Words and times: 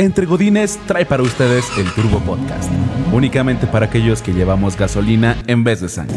Entre 0.00 0.26
Godines 0.26 0.78
trae 0.86 1.04
para 1.04 1.24
ustedes 1.24 1.76
el 1.76 1.92
Turbo 1.92 2.20
Podcast, 2.20 2.70
únicamente 3.12 3.66
para 3.66 3.86
aquellos 3.86 4.22
que 4.22 4.32
llevamos 4.32 4.76
gasolina 4.76 5.36
en 5.48 5.64
vez 5.64 5.80
de 5.80 5.88
sangre. 5.88 6.16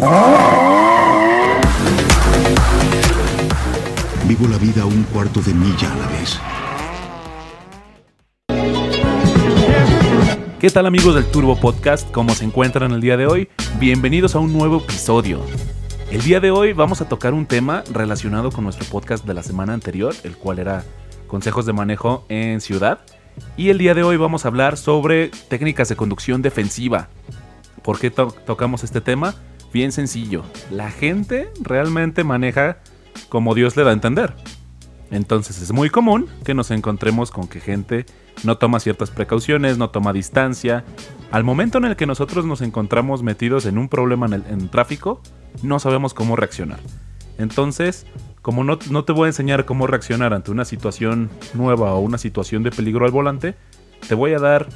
Vivo 4.28 4.48
la 4.48 4.60
vida 4.60 4.86
un 4.86 5.02
cuarto 5.06 5.42
de 5.42 5.56
milla 5.56 5.92
a 5.92 5.96
la 5.98 6.08
vez. 6.10 6.40
¿Qué 10.60 10.70
tal 10.70 10.86
amigos 10.86 11.16
del 11.16 11.26
Turbo 11.26 11.60
Podcast? 11.60 12.12
¿Cómo 12.12 12.36
se 12.36 12.46
encuentran 12.46 12.92
el 12.92 13.02
día 13.02 13.18
de 13.18 13.26
hoy? 13.26 13.50
Bienvenidos 13.80 14.36
a 14.36 14.40
un 14.40 14.54
nuevo 14.54 14.78
episodio. 14.78 15.42
El 16.12 16.22
día 16.22 16.40
de 16.40 16.52
hoy 16.52 16.74
vamos 16.74 17.02
a 17.02 17.10
tocar 17.10 17.34
un 17.34 17.48
tema 17.48 17.84
relacionado 17.92 18.52
con 18.52 18.64
nuestro 18.64 18.86
podcast 18.86 19.26
de 19.26 19.34
la 19.34 19.42
semana 19.42 19.74
anterior, 19.74 20.14
el 20.24 20.38
cual 20.38 20.60
era 20.60 20.84
consejos 21.26 21.66
de 21.66 21.74
manejo 21.74 22.26
en 22.30 22.62
ciudad. 22.62 23.00
Y 23.58 23.70
el 23.70 23.78
día 23.78 23.94
de 23.94 24.04
hoy 24.04 24.18
vamos 24.18 24.46
a 24.46 24.48
hablar 24.48 24.78
sobre 24.78 25.30
técnicas 25.50 25.90
de 25.90 25.96
conducción 25.96 26.42
defensiva. 26.42 27.10
¿Por 27.84 28.00
qué 28.00 28.10
tocamos 28.12 28.84
este 28.84 29.02
tema? 29.02 29.36
Bien 29.74 29.92
sencillo. 29.92 30.44
La 30.70 30.92
gente 30.92 31.50
realmente 31.62 32.24
maneja 32.24 32.80
como 33.30 33.56
Dios 33.56 33.76
le 33.76 33.84
da 33.84 33.92
a 33.92 33.94
entender. 33.94 34.34
Entonces 35.12 35.62
es 35.62 35.72
muy 35.72 35.90
común 35.90 36.28
que 36.46 36.54
nos 36.54 36.72
encontremos 36.72 37.32
con 37.32 37.48
que 37.48 37.60
gente 37.60 38.06
no 38.44 38.58
toma 38.58 38.80
ciertas 38.80 39.12
precauciones, 39.12 39.78
no 39.78 39.90
toma 39.90 40.14
distancia. 40.14 40.86
Al 41.32 41.44
momento 41.44 41.78
en 41.78 41.86
el 41.86 41.96
que 41.96 42.06
nosotros 42.06 42.46
nos 42.46 42.62
encontramos 42.62 43.22
metidos 43.22 43.66
en 43.66 43.78
un 43.78 43.90
problema 43.90 44.26
en 44.28 44.34
el 44.34 44.70
tráfico, 44.70 45.22
no 45.64 45.80
sabemos 45.80 46.14
cómo 46.14 46.36
reaccionar. 46.36 46.80
Entonces, 47.38 48.06
como 48.42 48.64
no, 48.64 48.78
te 48.78 49.14
voy 49.14 49.26
a 49.26 49.30
enseñar 49.30 49.66
cómo 49.66 49.88
reaccionar 49.88 50.34
ante 50.34 50.52
una 50.52 50.66
situación 50.66 51.30
nueva 51.54 51.94
o 51.94 52.00
una 52.00 52.18
situación 52.18 52.64
de 52.64 52.72
peligro 52.72 53.06
al 53.06 53.12
volante, 53.12 53.56
te 54.08 54.16
voy 54.16 54.34
a 54.34 54.40
dar 54.40 54.68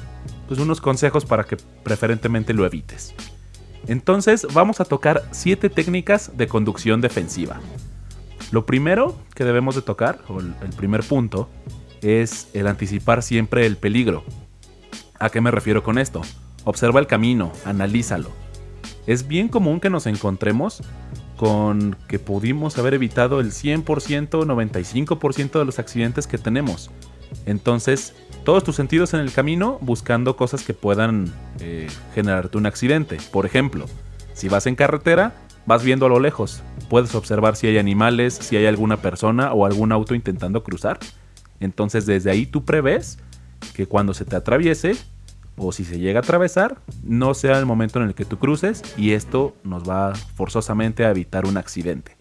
pues, 0.46 0.60
unos 0.60 0.80
consejos 0.80 1.24
para 1.24 1.44
que 1.44 1.56
preferentemente 1.82 2.54
lo 2.54 2.64
evites. 2.64 3.14
Entonces 3.88 4.46
vamos 4.52 4.80
a 4.80 4.84
tocar 4.84 5.24
7 5.32 5.68
técnicas 5.70 6.36
de 6.36 6.46
conducción 6.46 7.00
defensiva. 7.00 7.60
Lo 8.52 8.66
primero 8.66 9.16
que 9.34 9.44
debemos 9.44 9.74
de 9.74 9.82
tocar, 9.82 10.20
o 10.28 10.40
el 10.40 10.72
primer 10.76 11.02
punto, 11.02 11.48
es 12.02 12.48
el 12.54 12.68
anticipar 12.68 13.22
siempre 13.22 13.66
el 13.66 13.76
peligro. 13.76 14.22
¿A 15.18 15.30
qué 15.30 15.40
me 15.40 15.50
refiero 15.50 15.82
con 15.82 15.98
esto? 15.98 16.22
Observa 16.64 17.00
el 17.00 17.06
camino, 17.06 17.52
analízalo. 17.64 18.30
Es 19.06 19.26
bien 19.26 19.48
común 19.48 19.80
que 19.80 19.90
nos 19.90 20.06
encontremos 20.06 20.82
con 21.36 21.96
que 22.08 22.18
pudimos 22.18 22.78
haber 22.78 22.94
evitado 22.94 23.40
el 23.40 23.52
100%, 23.52 23.84
95% 23.84 25.58
de 25.58 25.64
los 25.64 25.78
accidentes 25.78 26.26
que 26.26 26.38
tenemos. 26.38 26.90
Entonces, 27.44 28.14
todos 28.44 28.64
tus 28.64 28.76
sentidos 28.76 29.14
en 29.14 29.20
el 29.20 29.32
camino 29.32 29.78
buscando 29.80 30.36
cosas 30.36 30.62
que 30.62 30.74
puedan 30.74 31.32
eh, 31.60 31.88
generarte 32.14 32.58
un 32.58 32.66
accidente. 32.66 33.18
Por 33.32 33.46
ejemplo, 33.46 33.86
si 34.32 34.48
vas 34.48 34.66
en 34.66 34.76
carretera, 34.76 35.34
vas 35.66 35.82
viendo 35.82 36.06
a 36.06 36.08
lo 36.08 36.20
lejos. 36.20 36.62
Puedes 36.88 37.14
observar 37.14 37.56
si 37.56 37.66
hay 37.66 37.78
animales, 37.78 38.34
si 38.34 38.56
hay 38.56 38.66
alguna 38.66 38.98
persona 38.98 39.52
o 39.52 39.66
algún 39.66 39.92
auto 39.92 40.14
intentando 40.14 40.62
cruzar. 40.62 40.98
Entonces, 41.60 42.06
desde 42.06 42.30
ahí 42.30 42.46
tú 42.46 42.64
prevés 42.64 43.18
que 43.74 43.86
cuando 43.86 44.14
se 44.14 44.24
te 44.24 44.36
atraviese, 44.36 44.96
o 45.56 45.72
si 45.72 45.84
se 45.84 45.98
llega 45.98 46.20
a 46.20 46.22
atravesar, 46.22 46.78
no 47.02 47.34
sea 47.34 47.58
el 47.58 47.66
momento 47.66 48.00
en 48.00 48.06
el 48.06 48.14
que 48.14 48.24
tú 48.24 48.38
cruces 48.38 48.82
y 48.96 49.12
esto 49.12 49.54
nos 49.64 49.88
va 49.88 50.14
forzosamente 50.14 51.04
a 51.04 51.10
evitar 51.10 51.46
un 51.46 51.56
accidente. 51.56 52.16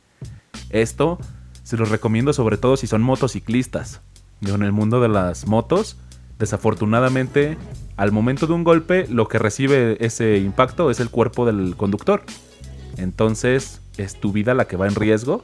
Esto 0.69 1.19
se 1.63 1.77
los 1.77 1.89
recomiendo 1.89 2.33
sobre 2.33 2.57
todo 2.57 2.77
si 2.77 2.87
son 2.87 3.01
motociclistas. 3.01 4.01
en 4.41 4.61
el 4.61 4.71
mundo 4.71 5.01
de 5.01 5.09
las 5.09 5.47
motos, 5.47 5.97
desafortunadamente, 6.37 7.57
al 7.97 8.11
momento 8.11 8.47
de 8.47 8.53
un 8.53 8.63
golpe, 8.63 9.07
lo 9.07 9.27
que 9.27 9.39
recibe 9.39 9.97
ese 10.05 10.37
impacto 10.37 10.91
es 10.91 10.99
el 10.99 11.09
cuerpo 11.09 11.45
del 11.45 11.75
conductor. 11.75 12.23
Entonces, 12.97 13.81
es 13.97 14.15
tu 14.19 14.31
vida 14.31 14.53
la 14.53 14.65
que 14.65 14.77
va 14.77 14.87
en 14.87 14.95
riesgo. 14.95 15.43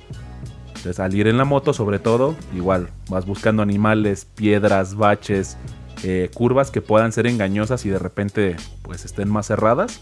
Entonces, 0.68 1.00
al 1.00 1.16
ir 1.16 1.28
en 1.28 1.38
la 1.38 1.46
moto, 1.46 1.74
sobre 1.74 2.00
todo, 2.00 2.36
igual, 2.56 2.90
vas 3.10 3.26
buscando 3.26 3.62
animales, 3.62 4.26
piedras, 4.26 4.96
baches, 4.96 5.58
eh, 6.04 6.30
curvas 6.34 6.72
que 6.72 6.82
puedan 6.82 7.12
ser 7.12 7.28
engañosas 7.28 7.86
y 7.86 7.90
de 7.90 8.00
repente 8.00 8.56
pues 8.82 9.06
estén 9.06 9.30
más 9.30 9.48
cerradas. 9.48 10.02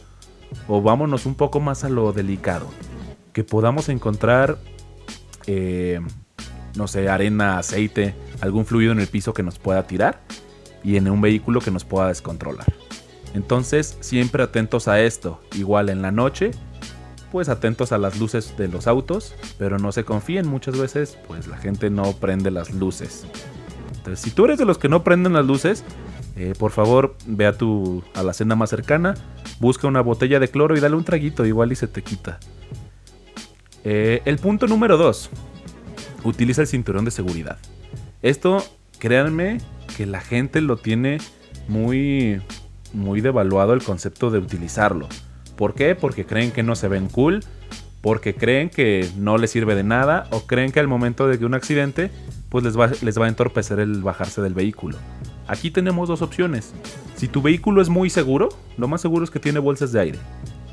O 0.68 0.82
vámonos 0.82 1.26
un 1.26 1.36
poco 1.36 1.60
más 1.60 1.84
a 1.84 1.90
lo 1.90 2.12
delicado. 2.12 2.68
Que 3.34 3.44
podamos 3.44 3.90
encontrar, 3.90 4.58
eh, 5.46 6.00
no 6.76 6.88
sé, 6.88 7.08
arena, 7.10 7.60
aceite, 7.60 8.16
algún 8.42 8.66
fluido 8.66 8.92
en 8.92 9.00
el 9.00 9.08
piso 9.08 9.34
que 9.34 9.44
nos 9.44 9.60
pueda 9.60 9.86
tirar 9.86 10.22
y 10.84 10.96
en 10.96 11.10
un 11.10 11.22
vehículo 11.22 11.62
que 11.62 11.72
nos 11.72 11.86
pueda 11.86 12.08
descontrolar. 12.08 12.74
Entonces, 13.36 13.98
siempre 14.00 14.42
atentos 14.42 14.88
a 14.88 15.00
esto. 15.02 15.40
Igual 15.54 15.90
en 15.90 16.02
la 16.02 16.12
noche, 16.12 16.52
pues 17.32 17.48
atentos 17.48 17.92
a 17.92 18.00
las 18.00 18.20
luces 18.20 18.58
de 18.58 18.70
los 18.70 18.88
autos, 18.88 19.36
pero 19.60 19.78
no 19.78 19.92
se 19.92 20.04
confíen, 20.04 20.48
muchas 20.48 20.80
veces 20.80 21.18
pues 21.28 21.46
la 21.46 21.58
gente 21.58 21.92
no 21.92 22.14
prende 22.14 22.50
las 22.50 22.72
luces 22.72 23.28
si 24.16 24.32
tú 24.32 24.46
eres 24.46 24.58
de 24.58 24.66
los 24.66 24.78
que 24.78 24.90
no 24.90 25.04
prenden 25.04 25.34
las 25.34 25.46
luces, 25.46 25.84
eh, 26.36 26.54
por 26.58 26.72
favor 26.72 27.16
ve 27.26 27.46
a, 27.46 27.54
tu, 27.54 28.04
a 28.14 28.24
la 28.24 28.34
cena 28.34 28.56
más 28.56 28.70
cercana, 28.70 29.16
busca 29.60 29.88
una 29.88 30.02
botella 30.02 30.40
de 30.40 30.48
cloro 30.48 30.78
y 30.78 30.80
dale 30.80 30.96
un 30.96 31.04
traguito, 31.04 31.46
igual 31.46 31.72
y 31.72 31.76
se 31.76 31.88
te 31.88 32.02
quita. 32.02 32.40
Eh, 33.84 34.22
el 34.26 34.38
punto 34.38 34.68
número 34.68 34.98
2. 34.98 35.30
Utiliza 36.24 36.62
el 36.62 36.68
cinturón 36.68 37.06
de 37.06 37.12
seguridad. 37.12 37.58
Esto, 38.22 38.64
créanme, 39.00 39.60
que 39.96 40.06
la 40.06 40.22
gente 40.22 40.62
lo 40.62 40.78
tiene 40.78 41.20
muy, 41.68 42.42
muy 42.94 43.22
devaluado 43.22 43.74
el 43.74 43.84
concepto 43.84 44.32
de 44.32 44.40
utilizarlo. 44.40 45.08
¿Por 45.56 45.74
qué? 45.74 45.96
Porque 45.96 46.26
creen 46.26 46.52
que 46.52 46.64
no 46.64 46.76
se 46.76 46.88
ven 46.88 47.08
cool, 47.08 47.42
porque 48.02 48.34
creen 48.34 48.70
que 48.70 49.10
no 49.18 49.38
les 49.38 49.52
sirve 49.52 49.76
de 49.76 49.84
nada 49.84 50.28
o 50.32 50.42
creen 50.46 50.72
que 50.72 50.80
al 50.80 50.88
momento 50.88 51.28
de 51.28 51.38
que 51.38 51.46
un 51.46 51.54
accidente 51.54 52.12
pues 52.50 52.64
les 52.64 52.78
va, 52.78 52.92
les 53.02 53.20
va 53.20 53.26
a 53.26 53.30
entorpecer 53.30 53.80
el 53.80 54.02
bajarse 54.02 54.42
del 54.42 54.54
vehículo. 54.54 54.98
Aquí 55.48 55.72
tenemos 55.72 56.08
dos 56.08 56.22
opciones. 56.22 56.74
Si 57.16 57.28
tu 57.28 57.42
vehículo 57.42 57.82
es 57.82 57.90
muy 57.90 58.10
seguro, 58.10 58.50
lo 58.78 58.88
más 58.88 59.02
seguro 59.02 59.24
es 59.24 59.32
que 59.32 59.40
tiene 59.40 59.60
bolsas 59.60 59.92
de 59.92 60.00
aire. 60.00 60.20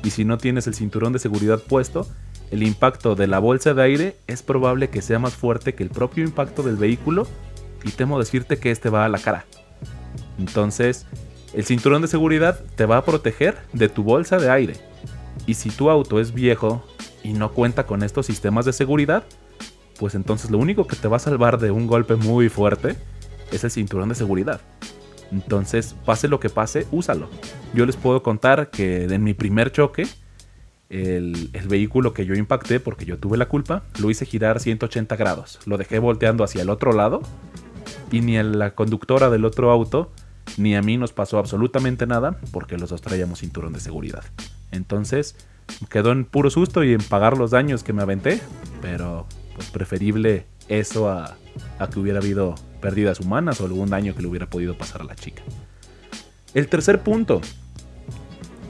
Y 0.03 0.11
si 0.11 0.25
no 0.25 0.37
tienes 0.37 0.67
el 0.67 0.75
cinturón 0.75 1.13
de 1.13 1.19
seguridad 1.19 1.59
puesto, 1.59 2.07
el 2.51 2.63
impacto 2.63 3.15
de 3.15 3.27
la 3.27 3.39
bolsa 3.39 3.73
de 3.73 3.83
aire 3.83 4.15
es 4.27 4.41
probable 4.41 4.89
que 4.89 5.01
sea 5.01 5.19
más 5.19 5.33
fuerte 5.33 5.75
que 5.75 5.83
el 5.83 5.89
propio 5.89 6.23
impacto 6.23 6.63
del 6.63 6.77
vehículo 6.77 7.27
y 7.83 7.91
temo 7.91 8.19
decirte 8.19 8.57
que 8.57 8.71
este 8.71 8.89
va 8.89 9.05
a 9.05 9.09
la 9.09 9.19
cara. 9.19 9.45
Entonces, 10.39 11.05
el 11.53 11.65
cinturón 11.65 12.01
de 12.01 12.07
seguridad 12.07 12.63
te 12.75 12.85
va 12.85 12.97
a 12.97 13.05
proteger 13.05 13.57
de 13.73 13.89
tu 13.89 14.03
bolsa 14.03 14.37
de 14.37 14.49
aire. 14.49 14.75
Y 15.45 15.55
si 15.55 15.69
tu 15.69 15.89
auto 15.89 16.19
es 16.19 16.33
viejo 16.33 16.83
y 17.23 17.33
no 17.33 17.51
cuenta 17.51 17.85
con 17.85 18.03
estos 18.03 18.25
sistemas 18.25 18.65
de 18.65 18.73
seguridad, 18.73 19.23
pues 19.99 20.15
entonces 20.15 20.51
lo 20.51 20.57
único 20.57 20.87
que 20.87 20.95
te 20.95 21.07
va 21.07 21.17
a 21.17 21.19
salvar 21.19 21.59
de 21.59 21.71
un 21.71 21.87
golpe 21.87 22.15
muy 22.15 22.49
fuerte 22.49 22.95
es 23.51 23.63
el 23.63 23.71
cinturón 23.71 24.09
de 24.09 24.15
seguridad. 24.15 24.61
Entonces, 25.31 25.95
pase 26.05 26.27
lo 26.27 26.39
que 26.39 26.49
pase, 26.49 26.87
úsalo. 26.91 27.29
Yo 27.73 27.85
les 27.85 27.95
puedo 27.95 28.23
contar 28.23 28.69
que 28.69 29.03
en 29.03 29.23
mi 29.23 29.33
primer 29.33 29.71
choque, 29.71 30.07
el, 30.89 31.49
vehículo 31.67 32.13
que 32.13 32.25
yo 32.25 32.33
impacté, 32.35 32.79
porque 32.79 33.05
yo 33.05 33.17
tuve 33.17 33.37
la 33.37 33.47
culpa, 33.47 33.83
lo 33.99 34.09
hice 34.09 34.25
girar 34.25 34.59
180 34.59 35.15
grados. 35.15 35.59
Lo 35.65 35.77
dejé 35.77 35.99
volteando 35.99 36.43
hacia 36.43 36.61
el 36.61 36.69
otro 36.69 36.93
lado 36.93 37.21
y 38.11 38.21
ni 38.21 38.37
a 38.37 38.43
la 38.43 38.73
conductora 38.73 39.29
del 39.29 39.45
otro 39.45 39.71
auto 39.71 40.11
ni 40.55 40.75
a 40.75 40.81
mí 40.81 40.95
nos 40.95 41.11
pasó 41.11 41.39
absolutamente 41.39 42.07
nada 42.07 42.39
porque 42.51 42.77
los 42.77 42.89
dos 42.89 43.01
traíamos 43.01 43.39
cinturón 43.39 43.73
de 43.73 43.81
seguridad. 43.81 44.23
Entonces, 44.71 45.35
quedó 45.89 46.13
en 46.13 46.23
puro 46.23 46.49
susto 46.49 46.85
y 46.85 46.93
en 46.93 47.01
pagar 47.01 47.37
los 47.37 47.51
daños 47.51 47.83
que 47.83 47.91
me 47.91 48.01
aventé, 48.01 48.39
pero 48.81 49.27
pues 49.57 49.69
preferible 49.71 50.45
eso 50.69 51.09
a, 51.09 51.35
que 51.91 51.99
hubiera 51.99 52.19
habido 52.19 52.55
pérdidas 52.79 53.19
humanas 53.19 53.59
o 53.59 53.65
algún 53.65 53.89
daño 53.89 54.15
que 54.15 54.21
le 54.21 54.27
hubiera 54.27 54.45
podido 54.45 54.77
pasar 54.77 55.01
a 55.01 55.03
la 55.03 55.15
chica. 55.15 55.41
El 56.53 56.69
tercer 56.69 57.01
punto. 57.01 57.41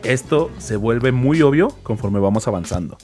Esto 0.03 0.49
se 0.57 0.77
vuelve 0.77 1.11
muy 1.11 1.41
obvio 1.41 1.67
conforme 1.83 2.19
vamos 2.19 2.47
avanzando. 2.47 2.97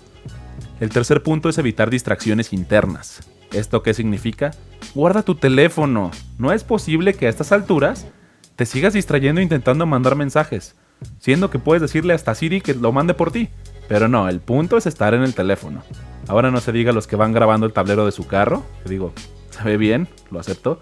El 0.80 0.90
tercer 0.90 1.22
punto 1.22 1.50
es 1.50 1.58
evitar 1.58 1.90
distracciones 1.90 2.54
internas. 2.54 3.20
¿Esto 3.52 3.84
qué 3.84 3.94
significa? 3.94 4.52
Guarda 4.96 5.24
tu 5.24 5.36
teléfono. 5.36 6.12
No 6.38 6.54
es 6.54 6.64
posible 6.64 7.14
que 7.14 7.28
a 7.28 7.30
estas 7.30 7.52
alturas 7.52 8.08
te 8.56 8.66
sigas 8.66 8.94
distrayendo 8.94 9.42
intentando 9.42 9.86
mandar 9.86 10.16
mensajes, 10.16 10.76
siendo 11.20 11.50
que 11.50 11.60
puedes 11.60 11.82
decirle 11.82 12.14
hasta 12.14 12.34
Siri 12.34 12.62
que 12.62 12.74
lo 12.74 12.94
mande 12.94 13.14
por 13.14 13.32
ti. 13.32 13.50
Pero 13.90 14.08
no, 14.08 14.30
el 14.30 14.40
punto 14.40 14.78
es 14.78 14.86
estar 14.86 15.14
en 15.14 15.24
el 15.24 15.34
teléfono. 15.34 15.84
Ahora 16.28 16.52
no 16.52 16.60
se 16.60 16.72
diga 16.72 16.92
los 16.92 17.08
que 17.08 17.16
van 17.16 17.34
grabando 17.34 17.66
el 17.66 17.74
tablero 17.74 18.06
de 18.06 18.12
su 18.12 18.28
carro, 18.28 18.64
que 18.84 18.90
digo, 18.90 19.14
se 19.50 19.64
ve 19.64 19.78
bien, 19.78 20.08
lo 20.32 20.40
acepto. 20.40 20.80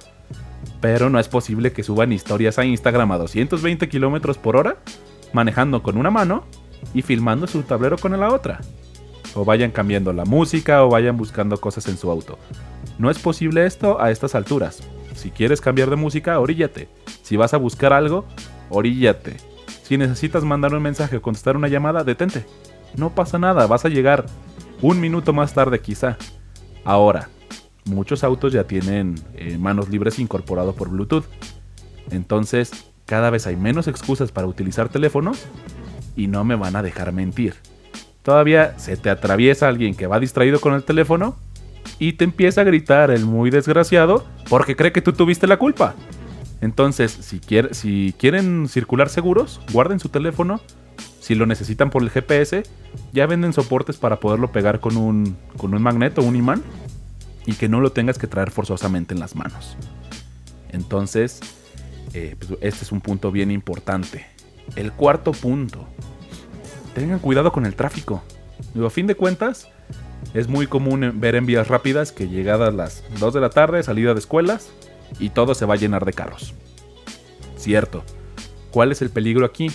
Pero 0.80 1.10
no 1.10 1.20
es 1.20 1.28
posible 1.28 1.74
que 1.74 1.84
suban 1.84 2.12
historias 2.12 2.60
a 2.60 2.66
Instagram 2.66 3.12
a 3.12 3.18
220 3.18 3.90
km 3.90 4.38
por 4.38 4.56
hora, 4.56 4.78
manejando 5.34 5.82
con 5.82 5.98
una 5.98 6.12
mano 6.12 6.44
y 6.94 7.02
filmando 7.02 7.48
su 7.48 7.64
tablero 7.64 7.98
con 7.98 8.18
la 8.20 8.30
otra. 8.30 8.62
O 9.34 9.46
vayan 9.46 9.72
cambiando 9.72 10.14
la 10.14 10.26
música 10.26 10.84
o 10.84 10.90
vayan 10.90 11.18
buscando 11.18 11.60
cosas 11.60 11.88
en 11.88 11.98
su 11.98 12.12
auto. 12.12 12.38
No 12.98 13.10
es 13.10 13.18
posible 13.18 13.66
esto 13.66 14.02
a 14.02 14.12
estas 14.12 14.36
alturas. 14.36 14.84
Si 15.16 15.32
quieres 15.32 15.62
cambiar 15.62 15.90
de 15.90 15.96
música, 15.96 16.40
oríllate. 16.40 16.90
Si 17.24 17.38
vas 17.38 17.54
a 17.54 17.58
buscar 17.58 17.94
algo, 17.94 18.26
oríllate. 18.70 19.38
Si 19.84 19.98
necesitas 19.98 20.44
mandar 20.44 20.74
un 20.74 20.82
mensaje 20.82 21.18
o 21.18 21.22
contestar 21.22 21.56
una 21.58 21.68
llamada, 21.68 22.04
detente. 22.04 22.46
No 22.96 23.16
pasa 23.16 23.40
nada, 23.40 23.68
vas 23.68 23.86
a 23.86 23.90
llegar 23.90 24.26
un 24.82 25.00
minuto 25.00 25.34
más 25.34 25.54
tarde 25.54 25.80
quizá. 25.80 26.18
Ahora, 26.84 27.30
muchos 27.86 28.24
autos 28.24 28.54
ya 28.54 28.64
tienen 28.66 29.16
eh, 29.36 29.58
manos 29.58 29.90
libres 29.90 30.20
incorporado 30.20 30.74
por 30.74 30.90
Bluetooth. 30.90 31.26
Entonces, 32.10 32.72
cada 33.06 33.30
vez 33.30 33.48
hay 33.48 33.56
menos 33.56 33.88
excusas 33.88 34.32
para 34.32 34.48
utilizar 34.48 34.90
teléfonos 34.90 35.46
y 36.16 36.28
no 36.28 36.44
me 36.44 36.56
van 36.56 36.76
a 36.76 36.84
dejar 36.84 37.12
mentir. 37.12 37.56
Todavía 38.24 38.78
se 38.78 38.98
te 38.98 39.10
atraviesa 39.10 39.68
alguien 39.68 39.96
que 39.96 40.08
va 40.08 40.20
distraído 40.20 40.60
con 40.60 40.74
el 40.74 40.84
teléfono 40.84 41.36
y 42.00 42.14
te 42.14 42.24
empieza 42.24 42.62
a 42.62 42.64
gritar 42.64 43.12
el 43.12 43.26
muy 43.26 43.50
desgraciado 43.50 44.26
porque 44.50 44.76
cree 44.76 44.92
que 44.92 45.02
tú 45.02 45.14
tuviste 45.14 45.48
la 45.48 45.58
culpa. 45.58 45.96
Entonces, 46.62 47.12
si, 47.12 47.42
si 47.72 48.14
quieren 48.18 48.68
circular 48.68 49.10
seguros, 49.10 49.60
guarden 49.72 50.00
su 50.00 50.10
teléfono. 50.10 50.62
Si 51.22 51.36
lo 51.36 51.46
necesitan 51.46 51.92
por 51.92 52.02
el 52.02 52.10
GPS, 52.10 52.64
ya 53.14 53.28
venden 53.28 53.54
soportes 53.54 53.98
para 53.98 54.20
poderlo 54.20 54.52
pegar 54.52 54.80
con 54.80 54.98
un, 54.98 55.38
con 55.56 55.74
un 55.76 55.88
un 55.88 56.36
imán, 56.36 56.64
y 57.46 57.54
que 57.54 57.70
no 57.70 57.80
lo 57.80 57.92
tengas 57.92 58.18
que 58.18 58.26
traer 58.26 58.50
forzosamente 58.50 59.14
en 59.14 59.20
las 59.20 59.36
manos. 59.36 59.78
Entonces, 60.70 61.40
eh, 62.14 62.36
pues, 62.40 62.60
este 62.62 62.86
es 62.86 62.92
un 62.92 63.02
punto 63.02 63.32
bien 63.32 63.52
importante. 63.52 64.26
El 64.76 64.92
cuarto 64.92 65.32
punto. 65.32 65.88
Tengan 66.96 67.20
cuidado 67.20 67.52
con 67.52 67.68
el 67.68 67.76
tráfico. 67.76 68.24
A 68.84 68.90
fin 68.90 69.06
de 69.06 69.14
cuentas, 69.14 69.70
es 70.34 70.48
muy 70.48 70.66
común 70.66 71.20
ver 71.20 71.36
en 71.36 71.46
vías 71.46 71.68
rápidas 71.68 72.12
que 72.12 72.30
llegadas 72.30 72.74
las 72.74 73.04
2 73.20 73.36
de 73.36 73.42
la 73.42 73.52
tarde, 73.52 73.84
salida 73.84 74.16
de 74.16 74.20
escuelas, 74.20 74.72
y 75.20 75.30
todo 75.30 75.54
se 75.54 75.66
va 75.66 75.76
a 75.76 75.78
llenar 75.78 76.04
de 76.04 76.14
carros. 76.14 76.56
Cierto. 77.58 78.04
¿Cuál 78.72 78.92
es 78.92 79.04
el 79.04 79.12
peligro 79.12 79.46
aquí? 79.46 79.70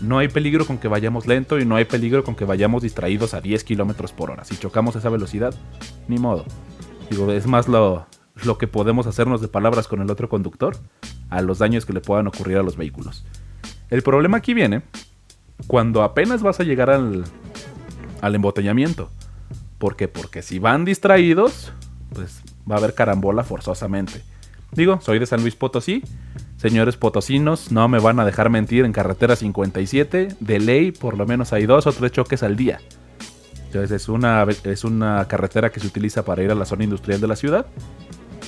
No 0.00 0.18
hay 0.18 0.28
peligro 0.28 0.66
con 0.66 0.78
que 0.78 0.88
vayamos 0.88 1.26
lento 1.26 1.58
y 1.58 1.64
no 1.64 1.76
hay 1.76 1.84
peligro 1.84 2.24
con 2.24 2.34
que 2.34 2.44
vayamos 2.44 2.82
distraídos 2.82 3.34
a 3.34 3.40
10 3.40 3.62
kilómetros 3.64 4.12
por 4.12 4.30
hora. 4.30 4.44
Si 4.44 4.56
chocamos 4.56 4.96
a 4.96 5.00
esa 5.00 5.10
velocidad, 5.10 5.54
ni 6.08 6.18
modo. 6.18 6.44
Digo, 7.10 7.30
es 7.30 7.46
más 7.46 7.68
lo, 7.68 8.06
lo 8.44 8.58
que 8.58 8.66
podemos 8.66 9.06
hacernos 9.06 9.40
de 9.40 9.48
palabras 9.48 9.88
con 9.88 10.00
el 10.00 10.10
otro 10.10 10.28
conductor 10.28 10.76
a 11.28 11.42
los 11.42 11.58
daños 11.58 11.84
que 11.84 11.92
le 11.92 12.00
puedan 12.00 12.26
ocurrir 12.26 12.56
a 12.56 12.62
los 12.62 12.76
vehículos. 12.76 13.24
El 13.90 14.02
problema 14.02 14.38
aquí 14.38 14.54
viene 14.54 14.82
cuando 15.66 16.02
apenas 16.02 16.42
vas 16.42 16.60
a 16.60 16.64
llegar 16.64 16.90
al, 16.90 17.24
al 18.20 18.34
embotellamiento. 18.34 19.10
¿Por 19.78 19.96
qué? 19.96 20.08
Porque 20.08 20.42
si 20.42 20.58
van 20.58 20.84
distraídos, 20.84 21.72
pues 22.14 22.42
va 22.70 22.76
a 22.76 22.78
haber 22.78 22.94
carambola 22.94 23.44
forzosamente. 23.44 24.22
Digo, 24.72 25.00
soy 25.02 25.18
de 25.18 25.26
San 25.26 25.42
Luis 25.42 25.54
Potosí. 25.54 26.02
Señores 26.62 26.96
potosinos, 26.96 27.72
no 27.72 27.88
me 27.88 27.98
van 27.98 28.20
a 28.20 28.24
dejar 28.24 28.48
mentir 28.48 28.84
en 28.84 28.92
carretera 28.92 29.34
57. 29.34 30.28
De 30.38 30.60
ley, 30.60 30.92
por 30.92 31.18
lo 31.18 31.26
menos 31.26 31.52
hay 31.52 31.66
dos 31.66 31.88
o 31.88 31.92
tres 31.92 32.12
choques 32.12 32.44
al 32.44 32.54
día. 32.54 32.80
Entonces 33.66 33.90
es 33.90 34.08
una, 34.08 34.46
es 34.62 34.84
una 34.84 35.26
carretera 35.26 35.72
que 35.72 35.80
se 35.80 35.88
utiliza 35.88 36.24
para 36.24 36.40
ir 36.40 36.52
a 36.52 36.54
la 36.54 36.64
zona 36.64 36.84
industrial 36.84 37.20
de 37.20 37.26
la 37.26 37.34
ciudad. 37.34 37.66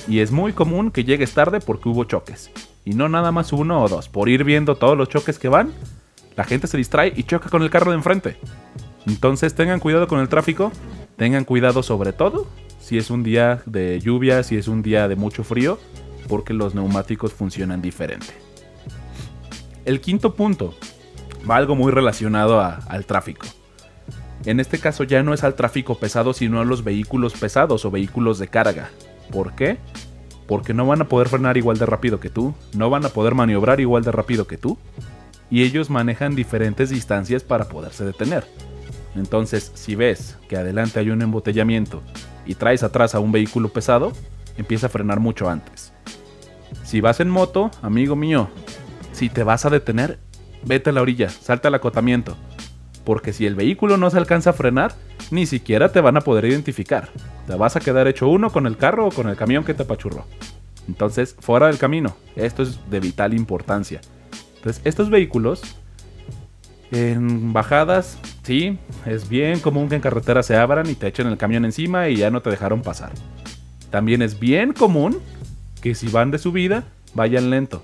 Y 0.07 0.19
es 0.19 0.31
muy 0.31 0.53
común 0.53 0.91
que 0.91 1.03
llegues 1.03 1.33
tarde 1.33 1.59
porque 1.59 1.89
hubo 1.89 2.05
choques. 2.05 2.51
Y 2.85 2.93
no 2.93 3.09
nada 3.09 3.33
más 3.33 3.51
uno 3.51 3.83
o 3.83 3.89
dos. 3.89 4.07
Por 4.07 4.29
ir 4.29 4.45
viendo 4.45 4.75
todos 4.75 4.97
los 4.97 5.09
choques 5.09 5.37
que 5.37 5.49
van, 5.49 5.73
la 6.37 6.45
gente 6.45 6.67
se 6.67 6.77
distrae 6.77 7.11
y 7.13 7.23
choca 7.23 7.49
con 7.49 7.63
el 7.63 7.69
carro 7.69 7.91
de 7.91 7.97
enfrente. 7.97 8.37
Entonces 9.05 9.55
tengan 9.55 9.81
cuidado 9.81 10.07
con 10.07 10.21
el 10.21 10.29
tráfico. 10.29 10.71
Tengan 11.17 11.43
cuidado 11.43 11.83
sobre 11.83 12.13
todo 12.13 12.47
si 12.79 12.97
es 12.97 13.09
un 13.09 13.23
día 13.23 13.61
de 13.65 13.99
lluvia, 13.99 14.41
si 14.43 14.55
es 14.55 14.69
un 14.69 14.83
día 14.83 15.09
de 15.09 15.17
mucho 15.17 15.43
frío 15.43 15.79
porque 16.27 16.53
los 16.53 16.75
neumáticos 16.75 17.33
funcionan 17.33 17.81
diferente. 17.81 18.33
El 19.85 20.01
quinto 20.01 20.33
punto 20.33 20.73
va 21.49 21.57
algo 21.57 21.75
muy 21.75 21.91
relacionado 21.91 22.59
al 22.61 23.05
tráfico. 23.05 23.45
En 24.45 24.59
este 24.59 24.79
caso 24.79 25.03
ya 25.03 25.23
no 25.23 25.33
es 25.33 25.43
al 25.43 25.55
tráfico 25.55 25.95
pesado, 25.95 26.33
sino 26.33 26.59
a 26.59 26.65
los 26.65 26.83
vehículos 26.83 27.33
pesados 27.33 27.85
o 27.85 27.91
vehículos 27.91 28.37
de 28.37 28.47
carga. 28.47 28.89
¿Por 29.31 29.53
qué? 29.53 29.77
Porque 30.47 30.73
no 30.73 30.85
van 30.85 31.01
a 31.01 31.07
poder 31.07 31.29
frenar 31.29 31.57
igual 31.57 31.77
de 31.77 31.85
rápido 31.85 32.19
que 32.19 32.29
tú, 32.29 32.53
no 32.75 32.89
van 32.89 33.05
a 33.05 33.09
poder 33.09 33.33
maniobrar 33.33 33.79
igual 33.79 34.03
de 34.03 34.11
rápido 34.11 34.45
que 34.45 34.57
tú, 34.57 34.77
y 35.49 35.63
ellos 35.63 35.89
manejan 35.89 36.35
diferentes 36.35 36.89
distancias 36.89 37.43
para 37.43 37.69
poderse 37.69 38.05
detener. 38.05 38.45
Entonces, 39.15 39.71
si 39.73 39.95
ves 39.95 40.37
que 40.49 40.57
adelante 40.57 40.99
hay 40.99 41.09
un 41.09 41.21
embotellamiento 41.21 42.01
y 42.45 42.55
traes 42.55 42.83
atrás 42.83 43.15
a 43.15 43.19
un 43.19 43.31
vehículo 43.31 43.69
pesado, 43.69 44.11
empieza 44.57 44.87
a 44.87 44.89
frenar 44.89 45.19
mucho 45.19 45.49
antes. 45.49 45.93
Si 46.83 47.01
vas 47.01 47.19
en 47.19 47.29
moto, 47.29 47.71
amigo 47.81 48.15
mío, 48.15 48.49
si 49.11 49.29
te 49.29 49.43
vas 49.43 49.65
a 49.65 49.69
detener, 49.69 50.19
vete 50.63 50.89
a 50.89 50.93
la 50.93 51.01
orilla, 51.01 51.29
salta 51.29 51.69
al 51.69 51.75
acotamiento. 51.75 52.35
Porque 53.03 53.33
si 53.33 53.45
el 53.45 53.55
vehículo 53.55 53.97
no 53.97 54.09
se 54.09 54.17
alcanza 54.17 54.49
a 54.49 54.53
frenar, 54.53 54.93
ni 55.31 55.45
siquiera 55.45 55.91
te 55.91 56.01
van 56.01 56.17
a 56.17 56.21
poder 56.21 56.45
identificar. 56.45 57.09
Te 57.47 57.55
vas 57.55 57.75
a 57.75 57.79
quedar 57.79 58.07
hecho 58.07 58.27
uno 58.27 58.49
con 58.49 58.65
el 58.65 58.77
carro 58.77 59.07
o 59.07 59.11
con 59.11 59.29
el 59.29 59.35
camión 59.35 59.63
que 59.63 59.73
te 59.73 59.83
apachurró. 59.83 60.25
Entonces, 60.87 61.35
fuera 61.39 61.67
del 61.67 61.77
camino. 61.77 62.15
Esto 62.35 62.63
es 62.63 62.79
de 62.89 62.99
vital 62.99 63.33
importancia. 63.33 64.01
Entonces, 64.57 64.81
estos 64.83 65.09
vehículos, 65.09 65.61
en 66.91 67.53
bajadas, 67.53 68.17
sí, 68.43 68.79
es 69.05 69.29
bien 69.29 69.59
común 69.59 69.89
que 69.89 69.95
en 69.95 70.01
carretera 70.01 70.43
se 70.43 70.55
abran 70.55 70.89
y 70.89 70.95
te 70.95 71.07
echen 71.07 71.27
el 71.27 71.37
camión 71.37 71.65
encima 71.65 72.09
y 72.09 72.17
ya 72.17 72.29
no 72.31 72.41
te 72.41 72.49
dejaron 72.49 72.81
pasar. 72.81 73.11
También 73.95 74.21
es 74.21 74.41
bien 74.41 74.73
común 74.73 75.19
que 75.81 75.95
si 75.95 76.09
van 76.09 76.29
de 76.29 76.37
subida, 76.37 76.83
vayan 77.13 77.49
lento. 77.49 77.81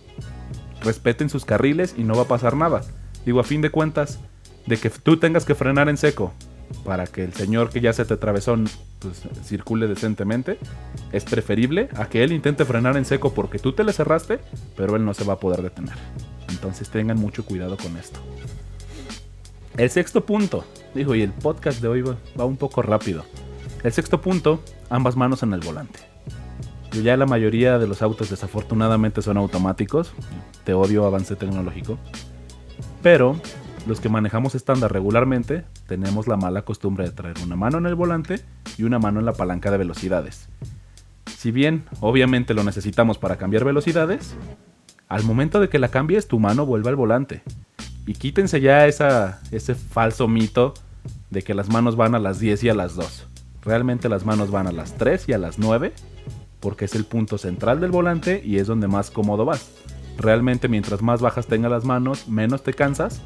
Respeten 0.82 1.30
sus 1.30 1.46
carriles 1.46 1.96
y 1.98 2.04
no 2.04 2.16
va 2.16 2.24
a 2.24 2.28
pasar 2.28 2.58
nada. 2.58 2.82
Digo, 3.26 3.40
a 3.40 3.46
fin 3.46 3.62
de 3.62 3.70
cuentas, 3.70 4.20
de 4.66 4.76
que 4.76 4.90
tú 4.90 5.16
tengas 5.16 5.46
que 5.46 5.56
frenar 5.56 5.88
en 5.88 5.96
seco 5.96 6.34
para 6.84 7.08
que 7.08 7.24
el 7.24 7.32
señor 7.32 7.70
que 7.70 7.80
ya 7.80 7.94
se 7.94 8.04
te 8.04 8.16
atravesó 8.16 8.58
pues, 9.00 9.22
circule 9.46 9.88
decentemente, 9.88 10.58
es 11.14 11.24
preferible 11.24 11.88
a 11.96 12.10
que 12.10 12.26
él 12.26 12.34
intente 12.34 12.66
frenar 12.66 12.98
en 12.98 13.06
seco 13.06 13.34
porque 13.34 13.58
tú 13.58 13.72
te 13.72 13.86
le 13.86 13.94
cerraste, 13.94 14.40
pero 14.76 14.98
él 14.98 15.06
no 15.06 15.14
se 15.14 15.24
va 15.24 15.36
a 15.36 15.40
poder 15.40 15.62
detener. 15.62 15.96
Entonces 16.50 16.90
tengan 16.90 17.20
mucho 17.20 17.46
cuidado 17.46 17.78
con 17.78 17.96
esto. 17.96 18.20
El 19.78 19.90
sexto 19.90 20.26
punto, 20.26 20.66
dijo, 20.94 21.16
y 21.16 21.22
el 21.22 21.32
podcast 21.32 21.82
de 21.82 21.88
hoy 21.88 22.02
va 22.02 22.44
un 22.44 22.58
poco 22.58 22.82
rápido. 22.82 23.24
El 23.84 23.92
sexto 23.92 24.22
punto, 24.22 24.64
ambas 24.90 25.16
manos 25.16 25.42
en 25.42 25.54
el 25.54 25.62
volante. 25.62 26.00
Ya 27.04 27.18
la 27.18 27.26
mayoría 27.26 27.80
de 27.80 27.88
los 27.88 28.02
autos 28.02 28.30
desafortunadamente 28.30 29.22
son 29.22 29.38
automáticos. 29.38 30.14
Te 30.66 30.74
odio 30.74 31.06
avance 31.06 31.36
tecnológico. 31.36 31.98
Pero 33.02 33.40
los 33.88 34.00
que 34.00 34.10
manejamos 34.10 34.54
estándar 34.54 34.94
regularmente 34.94 35.66
tenemos 35.88 36.28
la 36.28 36.38
mala 36.38 36.62
costumbre 36.64 37.06
de 37.06 37.12
traer 37.12 37.38
una 37.44 37.56
mano 37.56 37.80
en 37.80 37.88
el 37.88 37.96
volante 37.96 38.42
y 38.78 38.84
una 38.84 39.00
mano 39.00 39.20
en 39.20 39.26
la 39.26 39.34
palanca 39.34 39.72
de 39.72 39.78
velocidades. 39.78 40.50
Si 41.26 41.52
bien 41.52 41.86
obviamente 42.02 42.54
lo 42.54 42.64
necesitamos 42.64 43.18
para 43.18 43.38
cambiar 43.38 43.64
velocidades, 43.64 44.36
al 45.08 45.24
momento 45.24 45.60
de 45.60 45.70
que 45.70 45.80
la 45.80 45.88
cambies 45.88 46.28
tu 46.28 46.40
mano 46.40 46.68
vuelve 46.68 46.90
al 46.90 46.96
volante. 46.96 47.42
Y 48.06 48.14
quítense 48.14 48.62
ya 48.62 48.86
esa, 48.86 49.42
ese 49.52 49.74
falso 49.74 50.28
mito 50.28 50.76
de 51.32 51.42
que 51.42 51.56
las 51.56 51.70
manos 51.70 51.96
van 51.96 52.14
a 52.14 52.20
las 52.20 52.40
10 52.40 52.66
y 52.66 52.70
a 52.70 52.76
las 52.76 52.96
2. 52.96 53.31
Realmente 53.64 54.10
las 54.10 54.26
manos 54.26 54.52
van 54.52 54.68
a 54.68 54.72
las 54.72 54.98
3 54.98 55.30
y 55.30 55.34
a 55.34 55.38
las 55.38 55.60
9 55.60 55.94
porque 56.62 56.86
es 56.86 56.96
el 56.96 57.06
punto 57.06 57.38
central 57.38 57.82
del 57.82 57.92
volante 57.92 58.42
y 58.46 58.58
es 58.58 58.68
donde 58.68 58.88
más 58.88 59.12
cómodo 59.12 59.44
vas. 59.46 59.72
Realmente 60.18 60.68
mientras 60.68 61.02
más 61.02 61.20
bajas 61.20 61.48
tengas 61.48 61.72
las 61.72 61.84
manos, 61.84 62.28
menos 62.28 62.64
te 62.64 62.74
cansas, 62.74 63.22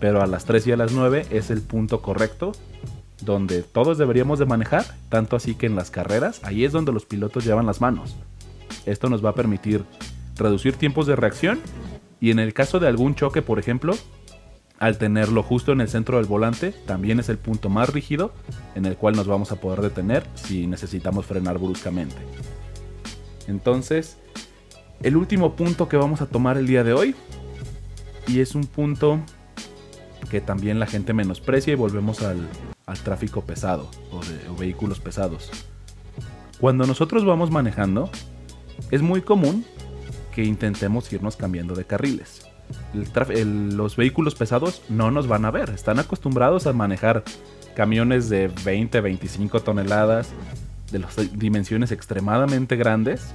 pero 0.00 0.20
a 0.20 0.26
las 0.26 0.44
3 0.44 0.66
y 0.66 0.72
a 0.72 0.76
las 0.76 0.92
9 0.92 1.26
es 1.30 1.50
el 1.50 1.62
punto 1.62 2.02
correcto 2.02 2.52
donde 3.22 3.62
todos 3.62 3.96
deberíamos 3.96 4.38
de 4.38 4.46
manejar, 4.46 4.84
tanto 5.08 5.36
así 5.36 5.54
que 5.54 5.66
en 5.66 5.76
las 5.76 5.90
carreras, 5.90 6.40
ahí 6.42 6.64
es 6.64 6.72
donde 6.72 6.92
los 6.92 7.06
pilotos 7.06 7.44
llevan 7.44 7.64
las 7.64 7.80
manos. 7.80 8.16
Esto 8.86 9.08
nos 9.08 9.24
va 9.24 9.30
a 9.30 9.34
permitir 9.34 9.84
reducir 10.36 10.74
tiempos 10.74 11.06
de 11.06 11.16
reacción 11.16 11.60
y 12.20 12.30
en 12.30 12.38
el 12.38 12.52
caso 12.52 12.80
de 12.80 12.88
algún 12.88 13.14
choque, 13.14 13.40
por 13.40 13.58
ejemplo, 13.58 13.94
al 14.84 14.98
tenerlo 14.98 15.42
justo 15.42 15.72
en 15.72 15.80
el 15.80 15.88
centro 15.88 16.18
del 16.18 16.26
volante, 16.26 16.72
también 16.84 17.18
es 17.18 17.30
el 17.30 17.38
punto 17.38 17.70
más 17.70 17.88
rígido 17.88 18.34
en 18.74 18.84
el 18.84 18.98
cual 18.98 19.16
nos 19.16 19.26
vamos 19.26 19.50
a 19.50 19.56
poder 19.56 19.80
detener 19.80 20.26
si 20.34 20.66
necesitamos 20.66 21.24
frenar 21.24 21.56
bruscamente. 21.56 22.16
Entonces, 23.46 24.18
el 25.02 25.16
último 25.16 25.56
punto 25.56 25.88
que 25.88 25.96
vamos 25.96 26.20
a 26.20 26.26
tomar 26.26 26.58
el 26.58 26.66
día 26.66 26.84
de 26.84 26.92
hoy, 26.92 27.14
y 28.26 28.40
es 28.40 28.54
un 28.54 28.64
punto 28.66 29.20
que 30.28 30.42
también 30.42 30.78
la 30.78 30.86
gente 30.86 31.14
menosprecia 31.14 31.72
y 31.72 31.76
volvemos 31.76 32.20
al, 32.20 32.46
tráfico 33.02 33.40
pesado 33.40 33.90
o, 34.12 34.20
de, 34.22 34.38
vehículos 34.58 35.00
pesados. 35.00 35.50
Cuando 36.60 36.86
nosotros 36.86 37.24
vamos 37.24 37.50
manejando, 37.50 38.10
es 38.90 39.00
muy 39.00 39.22
común 39.22 39.64
que 40.34 40.44
intentemos 40.44 41.10
irnos 41.10 41.36
cambiando 41.36 41.74
de 41.74 41.86
carriles. 41.86 42.46
Los 42.94 43.96
vehículos 43.96 44.34
pesados 44.34 44.82
no 44.88 45.10
nos 45.10 45.26
van 45.26 45.44
a 45.44 45.50
ver, 45.50 45.70
están 45.70 45.98
acostumbrados 45.98 46.66
a 46.66 46.72
manejar 46.72 47.24
camiones 47.74 48.28
de 48.28 48.50
20, 48.64 49.00
25 49.00 49.60
toneladas, 49.60 50.32
de 50.92 50.98
las 51.00 51.16
dimensiones 51.38 51.90
extremadamente 51.90 52.76
grandes 52.76 53.34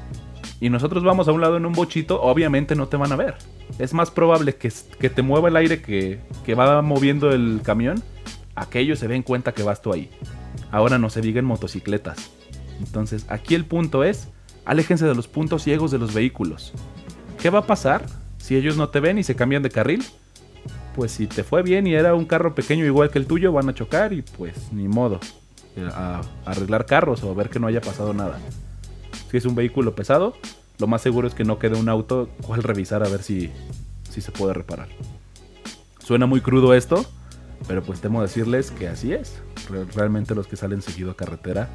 y 0.62 0.70
nosotros 0.70 1.04
vamos 1.04 1.28
a 1.28 1.32
un 1.32 1.42
lado 1.42 1.58
en 1.58 1.66
un 1.66 1.74
bochito, 1.74 2.22
obviamente 2.22 2.76
no 2.76 2.88
te 2.88 2.98
van 2.98 3.12
a 3.12 3.16
ver. 3.16 3.36
Es 3.78 3.94
más 3.94 4.12
probable 4.12 4.56
que, 4.56 4.72
que 5.00 5.10
te 5.10 5.22
mueva 5.22 5.48
el 5.48 5.56
aire 5.56 5.82
que, 5.82 6.20
que 6.46 6.54
va 6.54 6.82
moviendo 6.82 7.32
el 7.32 7.62
camión, 7.64 8.04
aquellos 8.56 9.00
se 9.00 9.08
den 9.08 9.24
cuenta 9.24 9.54
que 9.54 9.64
vas 9.64 9.82
tú 9.82 9.94
ahí. 9.94 10.10
Ahora 10.72 10.98
no 10.98 11.10
se 11.10 11.22
diga 11.22 11.40
en 11.40 11.46
motocicletas. 11.46 12.32
Entonces, 12.80 13.26
aquí 13.30 13.56
el 13.56 13.66
punto 13.66 14.04
es, 14.04 14.28
aléjense 14.66 15.06
de 15.06 15.16
los 15.16 15.28
puntos 15.28 15.64
ciegos 15.64 15.92
de 15.92 15.98
los 15.98 16.14
vehículos. 16.14 16.74
¿Qué 17.42 17.50
va 17.50 17.60
a 17.60 17.68
pasar 17.68 18.06
si 18.50 18.56
ellos 18.56 18.77
no 18.77 18.89
te 18.89 19.00
ven 19.00 19.20
y 19.20 19.24
se 19.24 19.36
cambian 19.36 19.62
de 19.62 19.70
carril? 19.70 20.03
Pues 20.96 21.12
si 21.12 21.27
te 21.27 21.44
fue 21.44 21.62
bien 21.62 21.86
y 21.86 21.94
era 21.94 22.15
un 22.15 22.25
carro 22.25 22.56
pequeño 22.56 22.84
igual 22.84 23.12
que 23.12 23.20
el 23.20 23.27
tuyo, 23.27 23.51
van 23.51 23.70
a 23.70 23.75
chocar 23.75 24.12
y 24.12 24.24
pues 24.24 24.74
ni 24.74 24.88
modo. 24.88 25.20
Eh, 25.75 25.88
arreglar 26.46 26.88
carros 26.88 27.24
o 27.24 27.29
a 27.29 27.36
ver 27.36 27.51
que 27.51 27.60
no 27.60 27.68
haya 27.68 27.79
pasado 27.79 28.12
nada. 28.12 28.39
Si 29.29 29.38
es 29.38 29.46
un 29.46 29.53
vehículo 29.53 29.94
pesado, 29.94 30.34
lo 30.79 30.88
más 30.88 31.03
seguro 31.03 31.27
es 31.27 31.36
que 31.36 31.44
no 31.44 31.60
quede 31.60 31.77
un 31.77 31.89
auto 31.89 32.27
cual 32.41 32.63
revisar 32.63 33.06
a 33.06 33.08
ver 33.08 33.22
si, 33.22 33.51
si 34.10 34.20
se 34.20 34.32
puede 34.32 34.56
reparar. 34.56 34.88
Suena 36.00 36.25
muy 36.25 36.41
crudo 36.41 36.74
esto, 36.74 37.06
pero 37.68 37.84
pues 37.84 38.01
temo 38.01 38.20
decirles 38.20 38.72
que 38.72 38.88
así 38.88 39.13
es. 39.13 39.44
Realmente 39.94 40.34
los 40.34 40.48
que 40.48 40.56
salen 40.56 40.82
seguido 40.82 41.12
a 41.12 41.15
carretera 41.15 41.70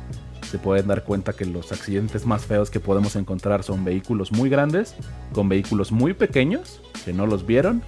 se 0.51 0.59
pueden 0.59 0.87
dar 0.87 1.05
cuenta 1.05 1.33
que 1.33 1.47
los 1.47 1.73
accidentes 1.73 2.27
más 2.27 2.45
feos 2.45 2.71
que 2.71 2.81
podemos 2.81 3.17
encontrar 3.17 3.63
son 3.63 3.85
vehículos 3.85 4.33
muy 4.33 4.49
grandes 4.49 4.95
con 5.33 5.49
vehículos 5.49 5.93
muy 5.93 6.15
pequeños 6.15 6.81
que 7.05 7.13
no 7.13 7.27
los 7.27 7.47
vieron 7.47 7.83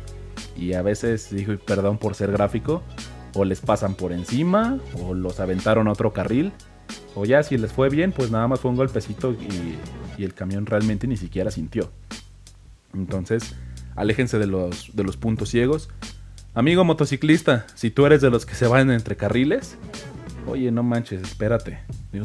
y 0.56 0.72
a 0.72 0.82
veces, 0.82 1.30
digo, 1.30 1.54
perdón 1.58 1.98
por 1.98 2.14
ser 2.14 2.32
gráfico, 2.32 2.82
o 3.34 3.44
les 3.44 3.60
pasan 3.60 3.94
por 3.94 4.12
encima 4.12 4.78
o 5.02 5.14
los 5.14 5.40
aventaron 5.40 5.88
a 5.88 5.92
otro 5.92 6.12
carril 6.12 6.52
o 7.14 7.24
ya 7.24 7.42
si 7.42 7.56
les 7.58 7.72
fue 7.72 7.88
bien, 7.88 8.12
pues 8.12 8.30
nada 8.30 8.46
más 8.48 8.60
fue 8.60 8.70
un 8.70 8.76
golpecito 8.76 9.32
y, 9.32 10.22
el 10.22 10.32
camión 10.32 10.64
realmente 10.64 11.06
ni 11.06 11.18
siquiera 11.18 11.50
sintió. 11.50 11.90
Entonces, 12.94 13.54
aléjense 13.94 14.38
de 14.38 14.46
los, 14.46 14.96
de 14.96 15.04
los 15.04 15.18
puntos 15.18 15.50
ciegos. 15.50 15.90
Amigo 16.54 16.84
motociclista, 16.84 17.66
si 17.74 17.90
tú 17.90 18.06
eres 18.06 18.22
de 18.22 18.30
los 18.30 18.46
que 18.46 18.54
se 18.54 18.66
van 18.66 18.90
entre 18.90 19.16
carriles, 19.16 19.76
oye, 20.46 20.70
no 20.70 20.82
manches, 20.82 21.22
espérate. 21.22 21.78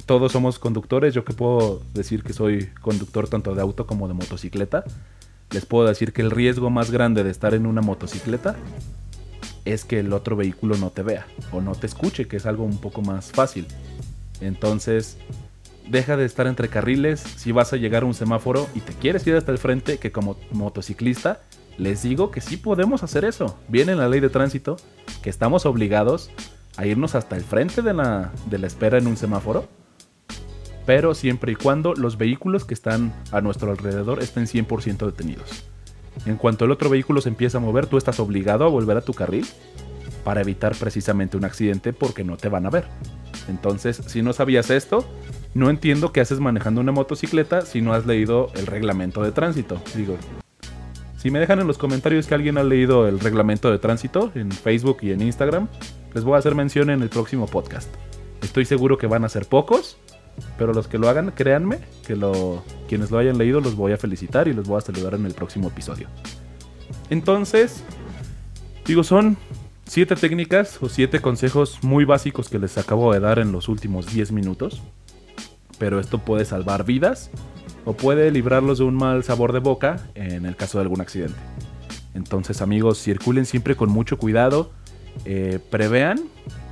Todos 0.05 0.31
somos 0.31 0.59
conductores, 0.59 1.13
yo 1.13 1.25
que 1.25 1.33
puedo 1.33 1.81
decir 1.93 2.23
que 2.23 2.33
soy 2.33 2.69
conductor 2.81 3.27
tanto 3.27 3.53
de 3.55 3.61
auto 3.61 3.85
como 3.85 4.07
de 4.07 4.13
motocicleta. 4.13 4.83
Les 5.51 5.65
puedo 5.65 5.87
decir 5.87 6.13
que 6.13 6.21
el 6.21 6.31
riesgo 6.31 6.69
más 6.69 6.91
grande 6.91 7.23
de 7.23 7.31
estar 7.31 7.53
en 7.53 7.65
una 7.65 7.81
motocicleta 7.81 8.55
es 9.65 9.85
que 9.85 9.99
el 9.99 10.13
otro 10.13 10.35
vehículo 10.35 10.77
no 10.77 10.89
te 10.91 11.03
vea 11.03 11.27
o 11.51 11.61
no 11.61 11.75
te 11.75 11.87
escuche, 11.87 12.27
que 12.27 12.37
es 12.37 12.45
algo 12.45 12.63
un 12.63 12.77
poco 12.77 13.01
más 13.01 13.31
fácil. 13.31 13.67
Entonces, 14.39 15.17
deja 15.89 16.15
de 16.15 16.25
estar 16.25 16.47
entre 16.47 16.69
carriles 16.69 17.19
si 17.19 17.51
vas 17.51 17.73
a 17.73 17.77
llegar 17.77 18.03
a 18.03 18.05
un 18.05 18.13
semáforo 18.13 18.67
y 18.73 18.79
te 18.79 18.93
quieres 18.93 19.27
ir 19.27 19.35
hasta 19.35 19.51
el 19.51 19.57
frente, 19.57 19.97
que 19.97 20.11
como 20.11 20.37
motociclista 20.51 21.41
les 21.77 22.03
digo 22.03 22.31
que 22.31 22.41
sí 22.41 22.57
podemos 22.57 23.03
hacer 23.03 23.25
eso. 23.25 23.57
Viene 23.67 23.95
la 23.95 24.07
ley 24.07 24.19
de 24.19 24.29
tránsito 24.29 24.77
que 25.21 25.29
estamos 25.29 25.65
obligados 25.65 26.29
a 26.77 26.85
irnos 26.85 27.15
hasta 27.15 27.35
el 27.35 27.43
frente 27.43 27.81
de 27.81 27.93
la, 27.93 28.31
de 28.49 28.57
la 28.57 28.67
espera 28.67 28.97
en 28.97 29.07
un 29.07 29.17
semáforo, 29.17 29.67
pero 30.85 31.13
siempre 31.13 31.51
y 31.51 31.55
cuando 31.55 31.93
los 31.93 32.17
vehículos 32.17 32.65
que 32.65 32.73
están 32.73 33.13
a 33.31 33.41
nuestro 33.41 33.71
alrededor 33.71 34.21
estén 34.21 34.45
100% 34.45 35.05
detenidos. 35.05 35.65
En 36.25 36.37
cuanto 36.37 36.65
el 36.65 36.71
otro 36.71 36.89
vehículo 36.89 37.21
se 37.21 37.29
empieza 37.29 37.57
a 37.57 37.61
mover, 37.61 37.87
tú 37.87 37.97
estás 37.97 38.19
obligado 38.19 38.65
a 38.65 38.69
volver 38.69 38.97
a 38.97 39.01
tu 39.01 39.13
carril 39.13 39.45
para 40.23 40.41
evitar 40.41 40.75
precisamente 40.75 41.37
un 41.37 41.45
accidente 41.45 41.93
porque 41.93 42.23
no 42.23 42.37
te 42.37 42.49
van 42.49 42.65
a 42.65 42.69
ver. 42.69 42.85
Entonces, 43.47 44.01
si 44.07 44.21
no 44.21 44.33
sabías 44.33 44.69
esto, 44.69 45.05
no 45.53 45.69
entiendo 45.69 46.11
qué 46.11 46.21
haces 46.21 46.39
manejando 46.39 46.81
una 46.81 46.91
motocicleta 46.91 47.61
si 47.61 47.81
no 47.81 47.93
has 47.93 48.05
leído 48.05 48.51
el 48.55 48.67
reglamento 48.67 49.23
de 49.23 49.31
tránsito. 49.31 49.81
Digo, 49.95 50.17
si 51.17 51.31
me 51.31 51.39
dejan 51.39 51.59
en 51.59 51.67
los 51.67 51.77
comentarios 51.77 52.27
que 52.27 52.35
alguien 52.35 52.57
ha 52.57 52.63
leído 52.63 53.07
el 53.07 53.19
reglamento 53.19 53.71
de 53.71 53.79
tránsito 53.79 54.31
en 54.35 54.51
Facebook 54.51 54.99
y 55.01 55.11
en 55.11 55.21
Instagram, 55.21 55.67
les 56.13 56.23
voy 56.23 56.35
a 56.35 56.39
hacer 56.39 56.55
mención 56.55 56.89
en 56.89 57.01
el 57.01 57.09
próximo 57.09 57.47
podcast. 57.47 57.89
Estoy 58.41 58.65
seguro 58.65 58.97
que 58.97 59.07
van 59.07 59.23
a 59.23 59.29
ser 59.29 59.45
pocos, 59.45 59.97
pero 60.57 60.73
los 60.73 60.87
que 60.87 60.97
lo 60.97 61.09
hagan, 61.09 61.31
créanme 61.31 61.79
que 62.05 62.15
lo, 62.15 62.63
quienes 62.87 63.11
lo 63.11 63.17
hayan 63.17 63.37
leído 63.37 63.61
los 63.61 63.75
voy 63.75 63.91
a 63.91 63.97
felicitar 63.97 64.47
y 64.47 64.53
los 64.53 64.67
voy 64.67 64.77
a 64.77 64.81
saludar 64.81 65.13
en 65.13 65.25
el 65.25 65.33
próximo 65.33 65.67
episodio. 65.67 66.07
Entonces, 67.09 67.83
digo, 68.85 69.03
son 69.03 69.37
siete 69.85 70.15
técnicas 70.15 70.81
o 70.81 70.89
siete 70.89 71.19
consejos 71.19 71.79
muy 71.83 72.05
básicos 72.05 72.49
que 72.49 72.59
les 72.59 72.77
acabo 72.77 73.13
de 73.13 73.19
dar 73.19 73.39
en 73.39 73.51
los 73.51 73.67
últimos 73.67 74.11
10 74.11 74.31
minutos. 74.31 74.81
Pero 75.77 75.99
esto 75.99 76.19
puede 76.19 76.45
salvar 76.45 76.85
vidas 76.85 77.31
o 77.85 77.93
puede 77.93 78.31
librarlos 78.31 78.77
de 78.77 78.85
un 78.85 78.95
mal 78.95 79.23
sabor 79.23 79.51
de 79.51 79.59
boca 79.59 80.07
en 80.15 80.45
el 80.45 80.55
caso 80.55 80.77
de 80.77 80.83
algún 80.83 81.01
accidente. 81.01 81.39
Entonces 82.13 82.61
amigos, 82.61 83.01
circulen 83.01 83.45
siempre 83.45 83.75
con 83.75 83.89
mucho 83.89 84.17
cuidado, 84.17 84.71
eh, 85.25 85.59
prevean 85.69 86.19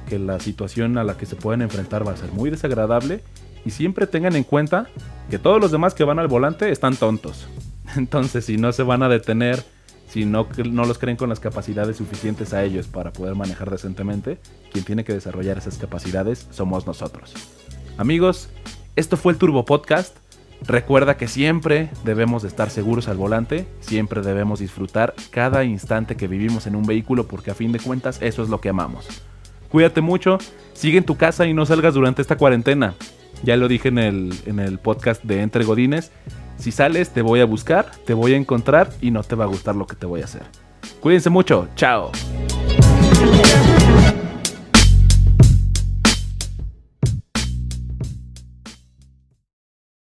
que 0.07 0.19
la 0.19 0.39
situación 0.39 0.97
a 0.97 1.03
la 1.03 1.17
que 1.17 1.25
se 1.25 1.35
pueden 1.35 1.61
enfrentar 1.61 2.07
va 2.07 2.13
a 2.13 2.17
ser 2.17 2.31
muy 2.31 2.49
desagradable 2.49 3.21
y 3.65 3.71
siempre 3.71 4.07
tengan 4.07 4.35
en 4.35 4.43
cuenta 4.43 4.87
que 5.29 5.37
todos 5.37 5.61
los 5.61 5.71
demás 5.71 5.93
que 5.93 6.03
van 6.03 6.19
al 6.19 6.27
volante 6.27 6.71
están 6.71 6.95
tontos. 6.95 7.47
Entonces 7.95 8.45
si 8.45 8.57
no 8.57 8.71
se 8.71 8.83
van 8.83 9.03
a 9.03 9.09
detener 9.09 9.63
si 10.09 10.25
no, 10.25 10.47
no 10.71 10.85
los 10.85 10.97
creen 10.97 11.17
con 11.17 11.29
las 11.29 11.39
capacidades 11.39 11.97
suficientes 11.97 12.53
a 12.53 12.63
ellos 12.63 12.87
para 12.87 13.13
poder 13.13 13.35
manejar 13.35 13.69
decentemente, 13.69 14.39
quien 14.71 14.83
tiene 14.83 15.03
que 15.03 15.13
desarrollar 15.13 15.59
esas 15.59 15.77
capacidades 15.77 16.47
somos 16.49 16.87
nosotros. 16.87 17.33
Amigos, 17.97 18.49
esto 18.95 19.17
fue 19.17 19.33
el 19.33 19.37
Turbo 19.37 19.65
Podcast. 19.65 20.17
Recuerda 20.67 21.17
que 21.17 21.27
siempre 21.27 21.89
debemos 22.03 22.41
de 22.41 22.49
estar 22.49 22.69
seguros 22.69 23.07
al 23.07 23.17
volante, 23.17 23.67
siempre 23.79 24.21
debemos 24.21 24.59
disfrutar 24.59 25.15
cada 25.31 25.63
instante 25.63 26.15
que 26.15 26.27
vivimos 26.27 26.67
en 26.67 26.75
un 26.75 26.85
vehículo 26.85 27.27
porque 27.27 27.51
a 27.51 27.55
fin 27.55 27.71
de 27.71 27.79
cuentas 27.79 28.19
eso 28.21 28.43
es 28.43 28.49
lo 28.49 28.61
que 28.61 28.69
amamos. 28.69 29.07
Cuídate 29.69 30.01
mucho, 30.01 30.37
sigue 30.73 30.97
en 30.97 31.05
tu 31.05 31.15
casa 31.15 31.45
y 31.45 31.53
no 31.53 31.65
salgas 31.65 31.93
durante 31.93 32.21
esta 32.21 32.37
cuarentena. 32.37 32.95
Ya 33.43 33.55
lo 33.55 33.67
dije 33.67 33.87
en 33.87 33.99
el, 33.99 34.33
en 34.45 34.59
el 34.59 34.79
podcast 34.79 35.23
de 35.23 35.41
Entre 35.41 35.63
Godines. 35.63 36.11
Si 36.57 36.71
sales, 36.71 37.11
te 37.11 37.21
voy 37.21 37.39
a 37.39 37.45
buscar, 37.45 37.89
te 38.05 38.13
voy 38.13 38.33
a 38.33 38.37
encontrar 38.37 38.89
y 39.01 39.11
no 39.11 39.23
te 39.23 39.35
va 39.35 39.45
a 39.45 39.47
gustar 39.47 39.75
lo 39.75 39.87
que 39.87 39.95
te 39.95 40.05
voy 40.05 40.21
a 40.21 40.25
hacer. 40.25 40.43
Cuídense 40.99 41.29
mucho, 41.29 41.69
chao. 41.75 42.11